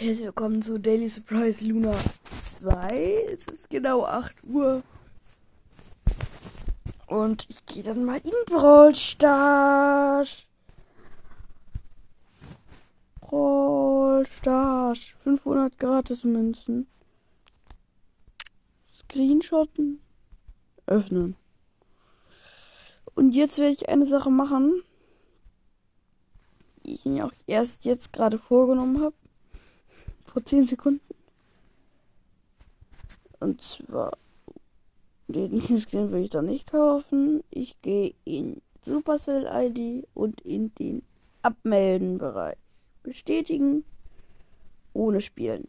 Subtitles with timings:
[0.00, 1.92] Herzlich willkommen zu Daily Surprise Luna
[2.52, 3.24] 2.
[3.32, 4.84] Es ist genau 8 Uhr.
[7.08, 10.44] Und ich gehe dann mal in Brawl Stars.
[13.20, 15.00] Brawl Stars.
[15.24, 16.86] 500 gratis Münzen.
[19.00, 20.00] Screenshotten.
[20.86, 21.34] Öffnen.
[23.16, 24.80] Und jetzt werde ich eine Sache machen,
[26.86, 29.14] die ich mir auch erst jetzt gerade vorgenommen habe
[30.38, 31.00] vor 10 Sekunden.
[33.40, 34.16] Und zwar,
[35.26, 37.42] den Skin will ich da nicht kaufen.
[37.50, 41.02] Ich gehe in Supercell ID und in den
[41.42, 42.56] Abmelden-Bereich.
[43.02, 43.84] Bestätigen,
[44.92, 45.66] ohne spielen.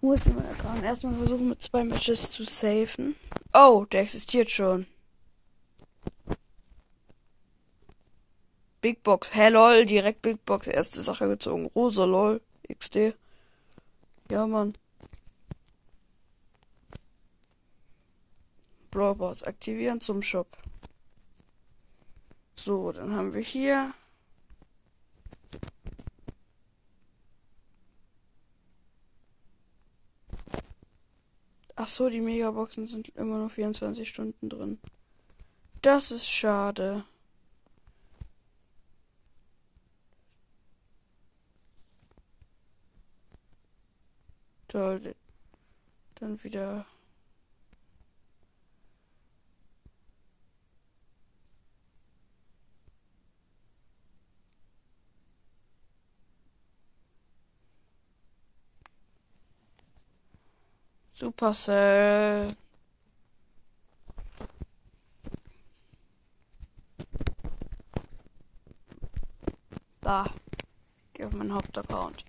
[0.00, 3.16] Muss ich mal Account erstmal versuchen, mit zwei Matches zu safen.
[3.52, 4.86] Oh, der existiert schon.
[8.80, 9.34] Big Box.
[9.34, 10.66] Hä, lol, direkt Big Box.
[10.68, 11.66] Erste Sache gezogen.
[11.74, 12.40] Rosa, lol.
[12.68, 13.16] XD.
[14.30, 14.76] Ja, Mann.
[18.90, 20.56] Brawlbots aktivieren zum Shop.
[22.54, 23.94] So, dann haben wir hier.
[31.76, 34.80] Ach so, die Megaboxen sind immer nur 24 Stunden drin.
[35.80, 37.04] Das ist schade.
[44.68, 45.14] Toll.
[46.16, 46.84] Dann wieder.
[61.12, 62.54] Supercell.
[70.00, 70.24] Da.
[71.14, 72.24] Geh auf meinen Hauptaccount.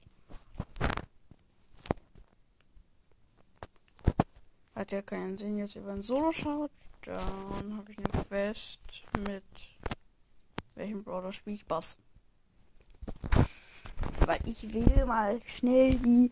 [4.80, 6.72] Hat ja keinen Sinn, jetzt über ein Solo schaut.
[7.02, 8.80] Dann habe ich eine Quest
[9.26, 9.44] mit
[10.76, 11.98] welchem Brawler spiele ich Bass.
[14.26, 16.32] Weil ich will mal schnell die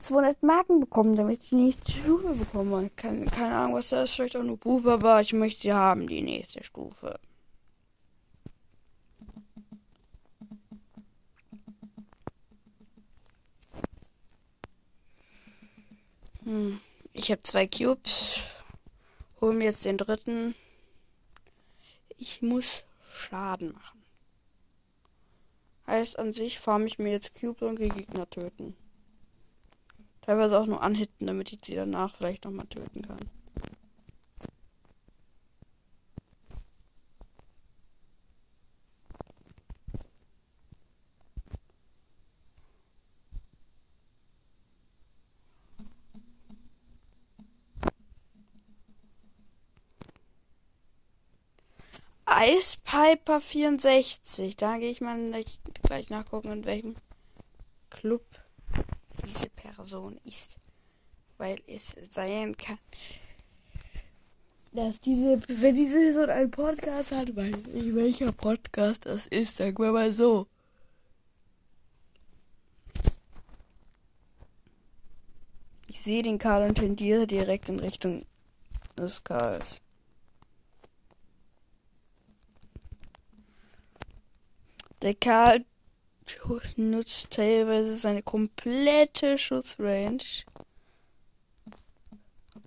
[0.00, 2.90] 200 Marken bekommen, damit ich die nächste Stufe bekomme.
[2.96, 4.12] Keine, keine Ahnung, was da ist.
[4.12, 7.18] Vielleicht auch nur Bube, aber ich möchte sie haben, die nächste Stufe.
[16.44, 16.78] Hm.
[17.12, 18.40] Ich habe zwei Cubes.
[19.40, 20.54] Hol mir jetzt den dritten.
[22.16, 24.02] Ich muss Schaden machen.
[25.86, 28.76] Heißt an sich farm ich mir jetzt Cubes und gehe Gegner töten.
[30.20, 33.18] Teilweise auch nur anhitten, damit ich sie danach vielleicht nochmal töten kann.
[52.42, 54.56] Eispiper 64.
[54.56, 55.30] Da gehe ich mal
[55.82, 56.96] gleich nachgucken, in welchem
[57.90, 58.24] Club
[59.26, 60.56] diese Person ist.
[61.36, 62.78] Weil es sein kann,
[64.72, 69.58] dass diese, wenn diese Person einen Podcast hat, weiß ich, welcher Podcast das ist.
[69.58, 70.46] Sagen wir mal so.
[75.88, 78.24] Ich sehe den Karl und tendiere direkt in Richtung
[78.96, 79.82] des Karls.
[85.02, 85.64] Der Karl
[86.76, 90.44] nutzt teilweise seine komplette Schussrange.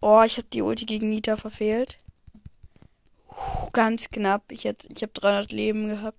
[0.02, 1.98] Oh, ich habe die Ulti gegen Nita verfehlt.
[3.30, 4.52] Uh, ganz knapp.
[4.52, 6.18] Ich, hätt, ich habe 300 Leben gehabt.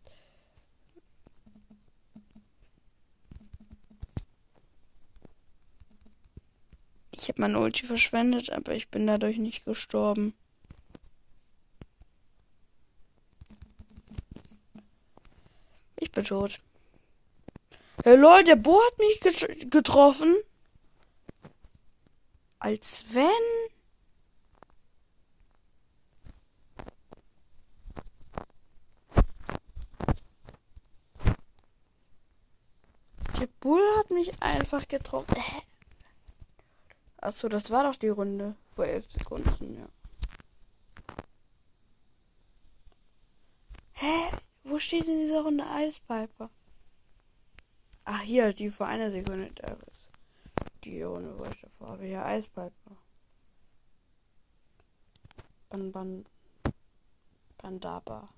[7.11, 10.35] Ich habe meine Ulti verschwendet, aber ich bin dadurch nicht gestorben.
[16.25, 16.59] Bin tot.
[18.03, 20.37] Hey Leute, der Bo hat mich get getroffen.
[22.59, 23.29] Als wenn.
[33.39, 35.35] Der Bull hat mich einfach getroffen.
[35.37, 35.63] Hä?
[37.19, 39.89] Achso, das war doch die Runde vor elf Sekunden, ja.
[43.93, 44.31] Hä?
[44.75, 46.51] Wo steht in dieser Runde Eispiper?
[48.05, 50.09] Ach, hier, die vor einer Sekunde da ist.
[50.83, 52.09] Die Runde, wo ich davor habe.
[52.09, 52.73] Ja, Eispiper.
[55.69, 56.27] Ban, ban,
[57.59, 58.29] Bandaba.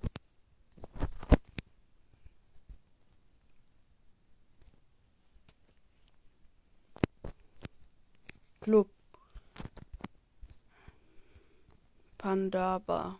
[8.61, 8.89] Club.
[12.19, 13.19] Pandaba.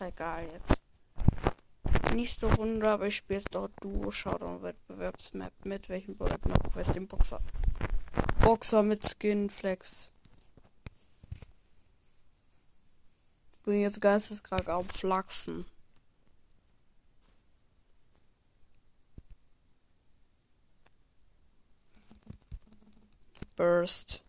[0.00, 2.14] Egal jetzt.
[2.14, 6.94] Nächste Runde, aber ich spiele jetzt doch Duo Showdown Wettbewerbsmap mit welchem Bullet noch Quest
[6.94, 7.42] den Boxer.
[8.40, 10.10] Boxer mit Skin Flex.
[13.52, 15.66] Ich bin jetzt geisteskrank auf Flachsen.
[23.54, 24.24] Burst.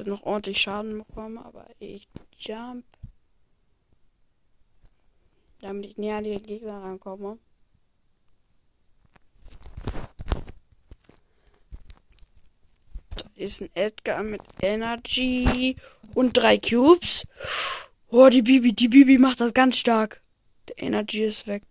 [0.00, 2.08] Habe noch ordentlich Schaden bekommen, aber ich
[2.38, 2.86] jump.
[5.60, 7.38] Damit ich näher an die Gegner rankomme.
[13.14, 15.76] Da ist ein Edgar mit Energy
[16.14, 17.26] und drei Cubes.
[18.08, 20.22] Oh, die Bibi, die Bibi macht das ganz stark.
[20.68, 21.62] Der Energy ist weg.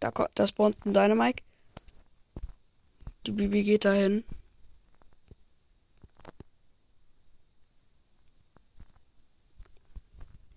[0.00, 1.42] Da, kommt das spawnt ein Dynamike.
[3.26, 4.22] Die Bibi geht dahin.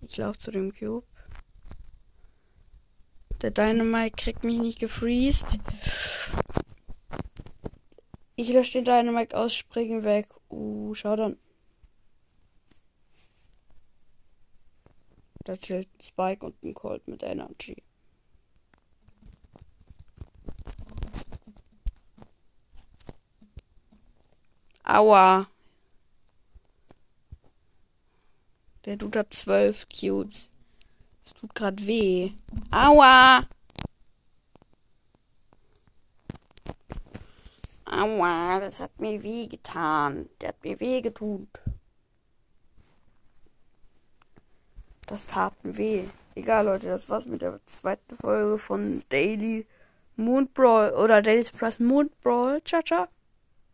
[0.02, 1.06] Ich laufe zu dem Cube.
[3.42, 5.58] Der Dynamite kriegt mich nicht gefreezed.
[8.36, 10.28] Ich lösche den Dynamite aus, springen weg.
[10.50, 11.38] Uh, schau dann.
[15.44, 17.82] Da chillt ein Spike und ein Colt mit Energy.
[24.84, 25.46] Aua.
[28.84, 30.50] Der tut da zwölf Cubes.
[31.24, 32.32] Es tut gerade weh.
[32.70, 33.46] Aua!
[37.84, 40.28] Aua, das hat mir weh getan.
[40.40, 41.48] Der hat mir weh getut.
[45.06, 46.04] Das tat mir weh.
[46.34, 49.66] Egal, Leute, das war's mit der zweiten Folge von Daily
[50.16, 52.62] Moon Brawl oder Daily Surprise Moon Brawl.
[52.64, 53.08] Ciao, ciao.